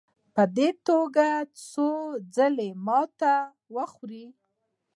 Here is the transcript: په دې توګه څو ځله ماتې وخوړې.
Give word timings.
په 0.33 0.43
دې 0.57 0.69
توګه 0.87 1.27
څو 1.69 1.89
ځله 2.35 2.67
ماتې 2.85 3.35
وخوړې. 3.75 4.25